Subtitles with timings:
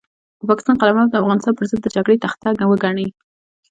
[0.39, 3.07] د پاکستان قلمرو د افغانستان پرضد د جګړې تخته وګڼي.